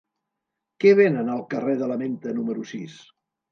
[0.83, 2.99] Què venen al carrer de la Menta número sis?